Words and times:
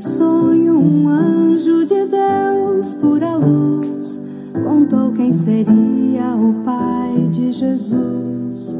Sonho, 0.00 0.78
um 0.78 1.08
anjo 1.08 1.84
de 1.84 2.06
Deus, 2.06 2.94
pura 2.94 3.36
luz, 3.36 4.22
contou 4.64 5.12
quem 5.12 5.30
seria 5.34 6.34
o 6.36 6.54
Pai 6.64 7.28
de 7.30 7.52
Jesus. 7.52 8.78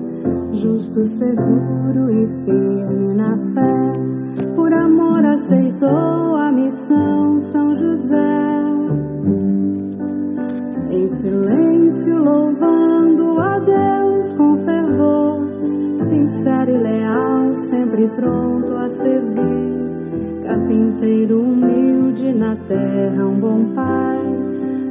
Justo, 0.52 1.04
seguro 1.04 2.10
e 2.10 2.26
firme 2.46 3.14
na 3.14 3.36
fé, 3.36 4.46
por 4.56 4.72
amor 4.72 5.22
aceitou 5.26 6.36
a 6.36 6.50
missão 6.50 7.38
São 7.38 7.74
José. 7.74 8.62
Em 10.90 11.06
silêncio, 11.06 12.18
louvando 12.24 13.38
a 13.38 13.58
Deus 13.58 14.32
com 14.32 14.56
fervor, 14.64 15.38
sincero 15.98 16.70
e 16.70 16.78
leal, 16.78 17.54
sempre 17.54 18.08
pronto 18.08 18.74
a 18.74 18.88
servir 18.88 19.89
carpinteiro 20.50 21.42
humilde 21.42 22.32
na 22.32 22.56
terra, 22.56 23.24
um 23.24 23.38
bom 23.38 23.72
pai, 23.72 24.18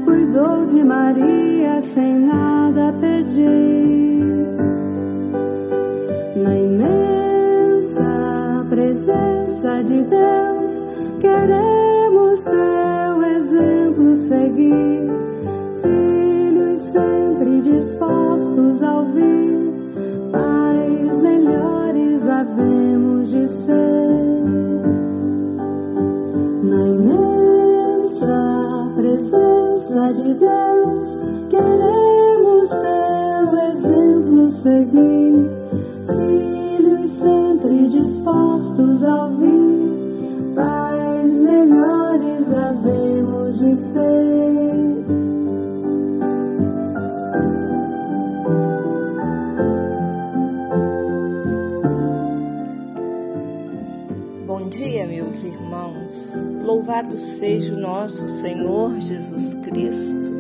cuidou 0.06 0.66
de 0.66 0.82
Maria 0.86 1.82
sem 1.82 2.22
nada 2.22 2.94
pedir. 2.94 4.24
Na 6.38 6.58
imensa 6.58 8.06
presença 8.70 9.84
de 9.84 10.02
Deus, 10.04 10.84
queremos 11.20 12.42
teu 12.46 13.24
exemplo 13.24 14.16
seguir, 14.16 15.10
filhos 15.82 16.82
sempre 16.84 17.60
dispostos 17.60 18.82
a 18.82 19.00
ouvir, 19.00 19.49
presença 29.90 30.14
de 30.14 30.34
Deus, 30.36 31.18
queremos 31.50 32.70
teu 32.70 33.58
exemplo 33.72 34.50
seguir. 34.52 35.50
Filhos 36.08 37.12
sempre 37.12 37.88
dispostos 37.88 39.04
a 39.04 39.26
ouvir, 39.26 40.54
pais 40.56 41.42
melhores 41.42 42.54
havemos 42.54 43.58
de 43.58 43.76
ser. 43.76 44.49
Louvado 57.10 57.18
seja 57.18 57.74
o 57.74 57.80
nosso 57.80 58.28
Senhor 58.28 59.00
Jesus 59.00 59.56
Cristo, 59.56 60.32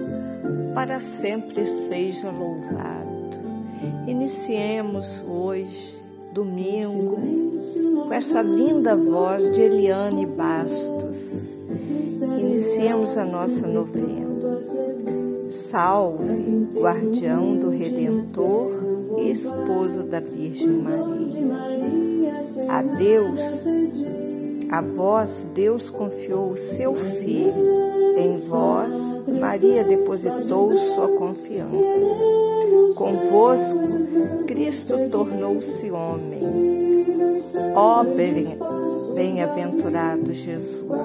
para 0.75 0.99
sempre 0.99 1.65
seja 1.65 2.29
louvado. 2.29 3.39
Iniciemos 4.05 5.23
hoje, 5.27 5.97
domingo, 6.31 7.17
com 8.03 8.13
essa 8.13 8.43
linda 8.43 8.95
voz 8.95 9.51
de 9.51 9.61
Eliane 9.61 10.27
Bastos. 10.27 11.17
Iniciemos 12.39 13.17
a 13.17 13.25
nossa 13.25 13.67
novena. 13.67 14.29
Salve, 15.71 16.67
guardião 16.75 17.57
do 17.57 17.69
Redentor 17.69 19.17
e 19.17 19.31
esposo 19.31 20.03
da 20.03 20.19
Virgem 20.19 20.83
Maria. 20.83 22.41
A 22.69 22.81
Deus, 22.81 23.65
a 24.69 24.81
vós, 24.81 25.45
Deus 25.53 25.89
confiou 25.89 26.51
o 26.51 26.57
seu 26.57 26.95
Filho. 26.95 27.89
Em 28.17 28.37
vós, 28.47 28.93
Maria 29.39 29.83
depositou 29.83 30.77
sua 30.77 31.07
confiança. 31.17 31.77
Convosco, 32.95 34.45
Cristo 34.45 35.09
tornou-se 35.09 35.89
homem. 35.91 36.39
Ó 37.75 38.03
bem-aventurado 39.15 40.33
Jesus, 40.33 41.01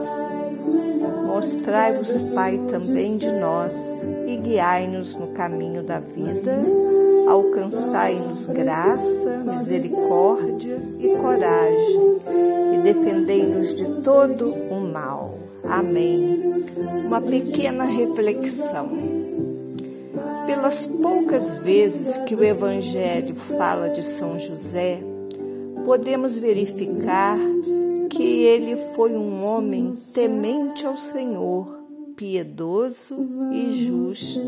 mostrai-vos, 1.27 2.23
Pai, 2.35 2.61
também 2.71 3.17
de 3.19 3.31
nós 3.33 3.73
e 4.27 4.37
guiai-nos 4.37 5.17
no 5.17 5.29
caminho 5.29 5.83
da 5.83 6.01
vida, 6.01 6.59
alcançai-nos 7.29 8.47
graça, 8.47 9.53
misericórdia 9.59 10.81
e 10.99 11.09
coragem, 11.17 12.13
e 12.75 12.79
defendei-nos 12.83 13.75
de 13.75 14.03
todo 14.03 14.53
o 14.53 14.81
mal. 14.81 15.39
Amém. 15.65 16.43
Uma 17.07 17.21
pequena 17.21 17.85
reflexão. 17.85 18.89
Pelas 20.47 20.87
poucas 20.87 21.59
vezes 21.59 22.17
que 22.19 22.35
o 22.35 22.45
Evangelho 22.45 23.35
fala 23.35 23.89
de 23.89 24.05
São 24.05 24.39
José, 24.39 25.01
podemos 25.87 26.37
verificar 26.37 27.39
que 28.11 28.45
ele 28.45 28.77
foi 28.95 29.13
um 29.13 29.45
homem 29.45 29.93
temente 30.13 30.87
ao 30.87 30.97
Senhor, 30.99 31.79
piedoso 32.15 33.17
e 33.53 33.87
justo. 33.87 34.41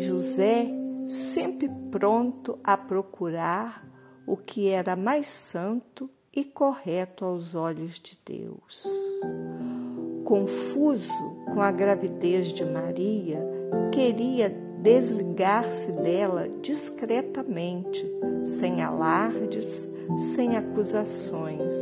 José 0.00 0.83
sempre 1.06 1.68
pronto 1.90 2.58
a 2.62 2.76
procurar 2.76 3.86
o 4.26 4.36
que 4.36 4.68
era 4.68 4.96
mais 4.96 5.26
santo 5.26 6.10
e 6.34 6.44
correto 6.44 7.24
aos 7.24 7.54
olhos 7.54 8.00
de 8.00 8.18
Deus. 8.24 8.82
Confuso 10.24 11.12
com 11.52 11.60
a 11.60 11.70
gravidez 11.70 12.48
de 12.48 12.64
Maria, 12.64 13.40
queria 13.92 14.48
desligar-se 14.80 15.92
dela 15.92 16.48
discretamente, 16.60 18.04
sem 18.44 18.82
alardes, 18.82 19.88
sem 20.34 20.56
acusações, 20.56 21.72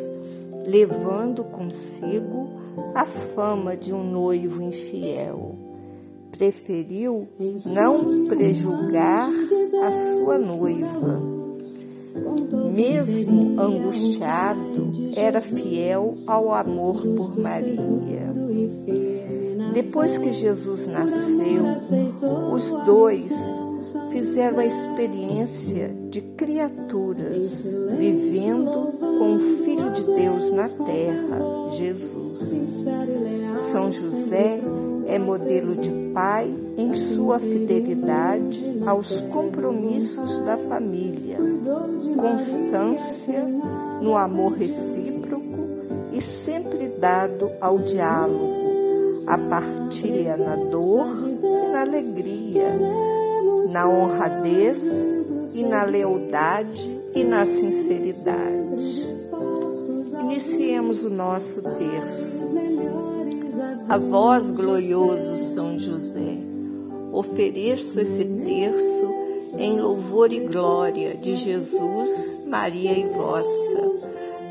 levando 0.67 1.45
consigo 1.45 2.49
a 2.95 3.05
fama 3.05 3.77
de 3.77 3.93
um 3.93 4.05
noivo 4.05 4.63
infiel. 4.63 5.72
Preferiu 6.37 7.29
não 7.67 8.27
prejulgar 8.27 9.31
a 9.85 9.93
sua 9.93 10.39
noiva. 10.39 11.21
Mesmo 12.75 13.61
angustiado, 13.61 14.93
era 15.15 15.41
fiel 15.41 16.15
ao 16.27 16.53
amor 16.53 17.01
por 17.03 17.39
Maria. 17.39 18.33
Depois 19.73 20.19
que 20.19 20.33
Jesus 20.33 20.87
nasceu, 20.87 21.65
os 22.53 22.85
dois 22.85 23.31
fizeram 24.13 24.59
a 24.59 24.67
experiência 24.67 25.89
de 26.11 26.21
criaturas 26.37 27.65
vivendo 27.97 28.93
com 29.01 29.37
o 29.37 29.39
Filho 29.65 29.93
de 29.95 30.05
Deus 30.05 30.51
na 30.51 30.69
terra, 30.69 31.71
Jesus. 31.71 32.85
São 33.73 33.91
José 33.91 34.61
é 35.07 35.19
modelo 35.19 35.77
de 35.77 35.91
pai 36.13 36.55
em 36.77 36.95
sua 36.95 37.39
fidelidade 37.39 38.83
aos 38.87 39.21
compromissos 39.23 40.39
da 40.41 40.57
família, 40.57 41.39
constância 42.17 43.43
no 44.01 44.17
amor 44.17 44.53
recíproco 44.53 45.43
e 46.13 46.21
sempre 46.21 46.89
dado 46.89 47.51
ao 47.61 47.79
diálogo, 47.79 48.63
a 49.27 49.39
partilha 49.39 50.37
na 50.37 50.57
dor 50.57 51.17
e 51.19 51.73
na 51.73 51.81
alegria, 51.81 52.79
na 53.71 53.89
honradez 53.89 54.79
e 55.55 55.65
na 55.65 55.85
lealdade 55.85 57.01
e 57.15 57.25
na 57.25 57.45
sinceridade. 57.47 58.63
Iniciemos 60.21 61.05
o 61.05 61.11
nosso 61.11 61.61
terço. 61.63 62.43
A 63.89 63.99
vós, 63.99 64.51
glorioso 64.51 65.55
São 65.55 65.77
José, 65.77 66.39
ofereço 67.13 68.01
esse 68.01 68.25
terço 68.25 69.13
em 69.59 69.79
louvor 69.79 70.33
e 70.33 70.41
glória 70.41 71.15
de 71.17 71.37
Jesus, 71.37 72.47
Maria 72.47 72.93
e 72.93 73.07
vossa, 73.09 74.09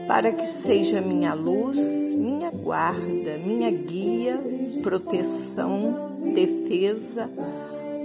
para 0.07 0.31
que 0.31 0.45
seja 0.45 1.01
minha 1.01 1.33
luz, 1.33 1.77
minha 1.77 2.51
guarda, 2.51 3.37
minha 3.43 3.71
guia, 3.71 4.39
proteção, 4.83 6.11
defesa, 6.33 7.29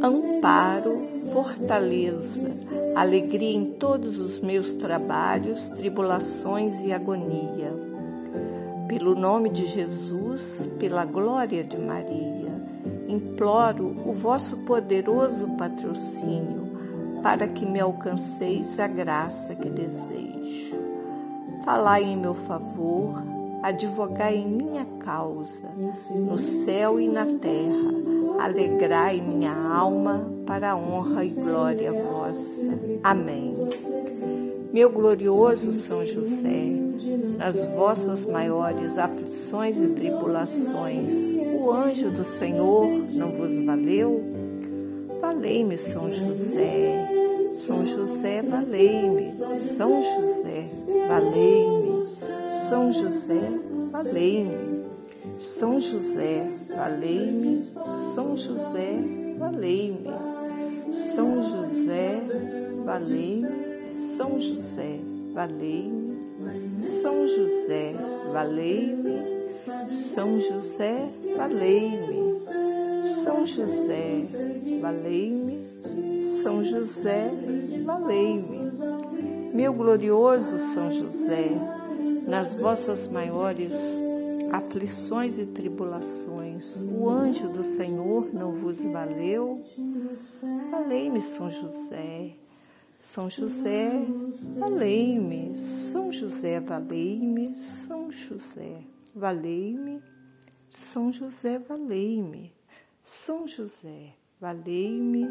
amparo, 0.03 0.99
fortaleza, 1.33 2.51
alegria 2.95 3.57
em 3.57 3.73
todos 3.73 4.21
os 4.21 4.41
meus 4.41 4.73
trabalhos, 4.75 5.69
tribulações 5.71 6.81
e 6.83 6.93
agonia. 6.93 7.73
Pelo 8.89 9.15
nome 9.15 9.51
de 9.51 9.67
Jesus, 9.67 10.55
pela 10.79 11.05
glória 11.05 11.65
de 11.65 11.79
Maria, 11.79 12.55
imploro 13.09 13.87
o 14.07 14.13
vosso 14.13 14.57
poderoso 14.59 15.49
patrocínio 15.57 16.67
para 17.23 17.49
que 17.49 17.67
me 17.67 17.81
alcanceis 17.81 18.79
a 18.79 18.87
graça 18.87 19.55
que 19.55 19.69
desejo. 19.69 20.77
Falai 21.65 22.05
em 22.05 22.17
meu 22.17 22.35
favor, 22.35 23.23
advogai 23.63 24.37
em 24.37 24.49
minha 24.49 24.85
causa, 25.01 25.69
no 26.15 26.39
céu 26.39 27.01
e 27.01 27.09
na 27.09 27.27
terra, 27.27 28.16
alegrai 28.39 29.21
minha 29.21 29.55
alma 29.55 30.31
para 30.47 30.73
a 30.73 30.77
honra 30.77 31.25
e 31.25 31.31
glória 31.31 31.93
vossa. 31.93 32.79
Amém. 33.03 33.55
Meu 34.73 34.91
glorioso 34.91 35.73
São 35.73 36.05
José, 36.05 36.67
nas 37.39 37.67
vossas 37.69 38.27
maiores 38.27 38.97
aflições 38.99 39.77
e 39.77 39.89
tribulações, 39.89 41.13
o 41.61 41.71
anjo 41.73 42.11
do 42.11 42.25
Senhor 42.25 42.87
não 43.15 43.31
vos 43.31 43.57
valeu? 43.65 44.23
Valei-me, 45.21 45.79
São 45.79 46.11
José. 46.11 47.09
São 47.49 47.87
José, 47.87 48.43
valei-me. 48.43 49.31
São 49.77 50.03
José, 50.03 50.69
valei-me. 51.09 52.07
São 52.69 52.93
José, 52.93 53.51
valei-me. 53.91 54.76
São 55.39 55.79
José, 55.79 56.47
valei-me, 56.75 57.57
São 58.15 58.37
José, 58.37 58.99
valei-me, 59.39 60.07
São 61.15 61.43
José, 61.43 62.23
valei-me, 62.85 64.17
São 64.17 64.41
José, 64.41 65.01
valei-me, 65.35 66.17
São 67.03 67.27
José, 67.27 67.95
valei-me, 68.33 69.37
São 70.15 70.41
José, 70.41 71.09
valei-me, 71.37 72.35
São 73.25 73.47
José, 73.47 74.17
valei-me, 74.81 75.67
São 76.43 76.65
José, 76.65 77.31
valei-me. 77.85 78.71
Meu 79.53 79.73
glorioso 79.73 80.59
São 80.75 80.91
José, 80.91 81.51
nas 82.27 82.53
vossas 82.55 83.07
maiores 83.07 83.73
aflições 84.53 85.39
e 85.39 85.47
tribulações, 85.47 86.77
o 86.77 87.09
anjo 87.09 87.49
do 87.49 87.63
Senhor 87.63 88.33
não 88.33 88.53
vos 88.53 88.83
valeu? 88.83 89.61
Valei-me, 90.71 91.21
São 91.21 91.51
José. 91.51 92.37
São 92.99 93.31
José, 93.31 93.91
valei-me. 94.59 95.59
São 95.93 96.13
José, 96.13 96.61
valei-me. 96.61 97.55
São 97.57 98.11
José, 98.11 98.83
valei-me. 99.15 100.03
São 100.71 101.13
José, 101.13 101.59
valei-me. 101.59 102.53
São 103.05 103.47
José, 103.47 104.13
valei-me. 104.41 105.29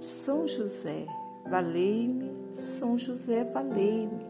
São 0.00 0.46
José, 0.46 1.06
valei-me. 1.48 2.32
São 2.78 2.98
José, 2.98 3.44
valei-me. 3.44 4.26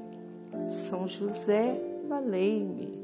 São 0.89 1.09
José, 1.09 1.81
valei-me. 2.09 3.04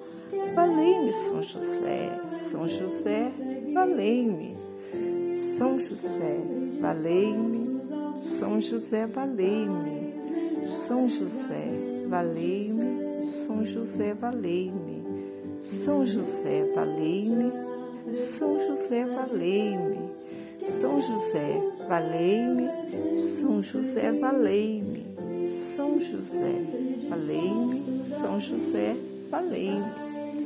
Valei-me, 0.55 1.11
São 1.13 1.43
José, 1.43 2.09
São 2.49 2.67
José, 2.67 3.31
valei-me. 3.73 4.55
São 5.57 5.79
José, 5.79 6.37
valei-me. 6.79 7.81
São 8.17 8.59
José, 8.59 9.05
valei-me. 9.07 10.13
São 10.87 11.07
José, 11.07 11.67
valei-me. 12.07 13.23
São 13.23 13.65
José, 13.65 14.13
valei-me. 14.13 15.03
São 15.61 16.05
José, 16.05 16.65
valei-me. 16.73 17.51
São 18.13 18.59
José, 18.59 19.05
valei-me. 19.05 19.99
São 20.63 21.01
José, 21.01 21.61
valei-me. 21.87 22.69
São 23.15 23.61
José, 23.61 24.11
valei-me. 24.11 25.05
São 25.75 25.99
José, 25.99 26.65
valei-me. 27.09 28.09
São 28.09 28.39
José, 28.39 28.95
valei-me. 29.29 30.00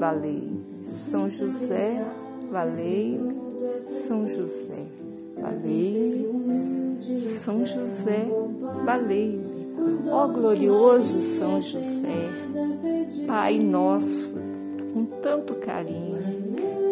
valei-me. 0.00 0.64
São 0.84 1.28
José, 1.28 2.02
valei-me. 2.50 3.38
São 3.80 4.26
José, 4.26 4.86
valei-me. 5.38 6.98
São 7.44 7.66
José, 7.66 8.26
valei-me. 8.84 9.50
Ó 10.10 10.28
glorioso 10.28 11.20
São 11.20 11.60
José, 11.60 12.28
Pai 13.26 13.58
nosso, 13.58 14.34
com 14.92 15.04
tanto 15.22 15.54
carinho, 15.54 16.18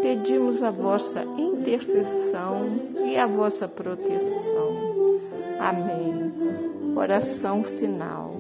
pedimos 0.03 0.63
a 0.63 0.71
vossa 0.71 1.23
intercessão 1.37 2.69
e 3.07 3.17
a 3.17 3.27
vossa 3.27 3.67
proteção. 3.67 4.89
Amém. 5.59 6.95
Oração 6.97 7.63
final. 7.63 8.38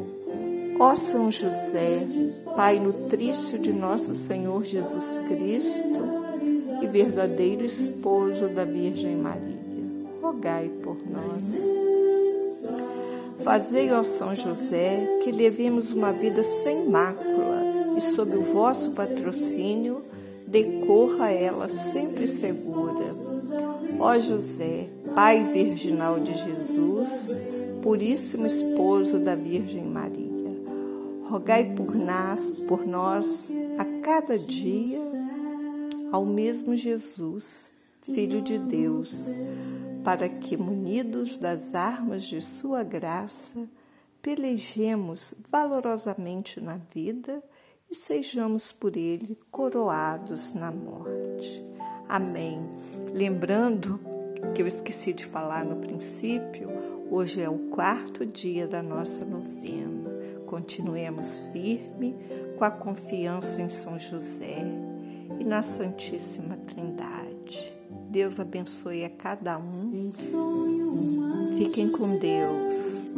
Ó 0.78 0.94
São 0.94 1.30
José, 1.32 2.06
Pai 2.54 2.78
nutrício 2.78 3.58
de 3.58 3.72
nosso 3.72 4.14
Senhor 4.14 4.64
Jesus 4.64 5.18
Cristo 5.28 6.82
e 6.82 6.86
verdadeiro 6.86 7.64
esposo 7.64 8.48
da 8.48 8.64
Virgem 8.64 9.16
Maria, 9.16 9.58
rogai 10.22 10.70
por 10.82 10.96
nós. 11.10 11.44
Fazei, 13.42 13.90
ó 13.92 14.04
São 14.04 14.34
José, 14.36 15.20
que 15.22 15.32
levemos 15.32 15.92
uma 15.92 16.12
vida 16.12 16.44
sem 16.62 16.88
mácula 16.88 17.96
e 17.96 18.00
sob 18.00 18.36
o 18.36 18.42
vosso 18.42 18.94
patrocínio 18.94 20.02
decorra 20.46 21.30
ela 21.30 21.68
sempre 21.68 22.26
segura. 22.26 23.06
Ó 23.98 24.18
José, 24.18 24.88
Pai 25.14 25.44
virginal 25.52 26.20
de 26.20 26.34
Jesus, 26.34 27.10
puríssimo 27.82 28.46
esposo 28.46 29.18
da 29.18 29.34
Virgem 29.34 29.84
Maria, 29.84 30.27
rogai 31.28 31.74
por 31.74 31.94
nós, 31.94 32.58
por 32.60 32.86
nós 32.86 33.50
a 33.78 33.84
cada 34.02 34.38
dia 34.38 34.98
ao 36.10 36.24
mesmo 36.24 36.74
Jesus, 36.74 37.70
Filho 38.02 38.40
de 38.40 38.58
Deus 38.58 39.28
para 40.08 40.26
que, 40.26 40.56
munidos 40.56 41.36
das 41.36 41.74
armas 41.74 42.24
de 42.24 42.40
Sua 42.40 42.82
graça, 42.82 43.68
pelejemos 44.22 45.34
valorosamente 45.50 46.62
na 46.62 46.78
vida 46.94 47.42
e 47.90 47.94
sejamos 47.94 48.72
por 48.72 48.96
Ele 48.96 49.38
coroados 49.50 50.54
na 50.54 50.72
morte. 50.72 51.62
Amém. 52.08 52.58
Lembrando 53.12 54.00
que 54.54 54.62
eu 54.62 54.66
esqueci 54.66 55.12
de 55.12 55.26
falar 55.26 55.62
no 55.62 55.76
princípio, 55.76 56.70
hoje 57.10 57.42
é 57.42 57.50
o 57.50 57.58
quarto 57.70 58.24
dia 58.24 58.66
da 58.66 58.82
nossa 58.82 59.26
novena. 59.26 59.97
Continuemos 60.48 61.36
firme 61.52 62.16
com 62.56 62.64
a 62.64 62.70
confiança 62.70 63.60
em 63.60 63.68
São 63.68 63.98
José 63.98 64.64
e 65.38 65.44
na 65.44 65.62
Santíssima 65.62 66.56
Trindade. 66.66 67.74
Deus 68.08 68.40
abençoe 68.40 69.04
a 69.04 69.10
cada 69.10 69.58
um. 69.58 70.08
Fiquem 71.58 71.92
com 71.92 72.18
Deus. 72.18 73.12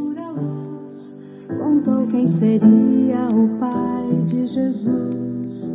Contou 1.56 2.04
quem 2.08 2.26
seria 2.26 3.28
o 3.28 3.58
Pai 3.60 4.24
de 4.26 4.46
Jesus, 4.48 5.72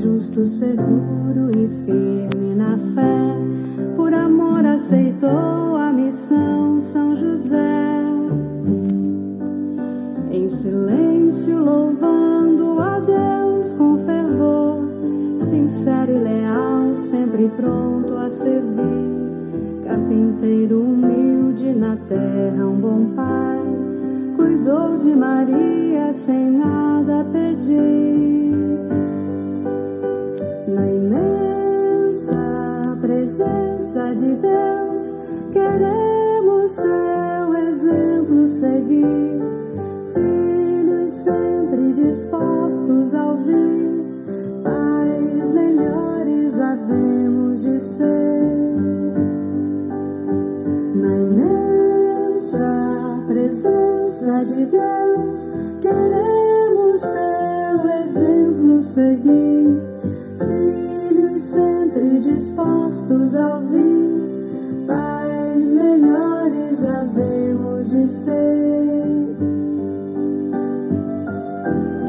justo, 0.00 0.46
seguro 0.46 1.50
e 1.50 1.68
firme 1.84 2.54
na 2.54 2.78
fé. 2.94 3.94
Por 3.96 4.14
amor 4.14 4.64
aceitou 4.64 5.76
a 5.76 5.92
missão 5.92 6.80
São 6.80 7.14
José. 7.14 7.85
Pronto 17.48 18.16
a 18.16 18.30
servir. 18.30 19.84
Carpinteiro 19.84 20.80
humilde 20.80 21.72
na 21.74 21.96
terra, 22.08 22.66
um 22.66 22.80
bom 22.80 23.06
pai, 23.14 23.62
cuidou 24.36 24.98
de 24.98 25.14
Maria 25.14 26.12
sem 26.12 26.50
nada 26.50 27.24
pedir. 27.32 28.56
Na 30.68 30.86
imensa 30.88 32.36
presença 33.00 34.14
de 34.14 34.34
Deus, 34.34 35.14
queremos 35.52 36.76
teu 36.76 37.54
exemplo 37.68 38.48
seguir. 38.48 39.40
Filhos 40.14 41.12
sempre 41.12 41.92
dispostos 41.92 43.14
a 43.14 43.24
ouvir, 43.26 44.04
pais 44.64 45.52
melhores 45.52 46.58
a 46.58 46.76
pais 46.76 47.25
melhores 65.74 66.84
havemos 66.84 67.90
de 67.90 68.06
ser. 68.06 68.85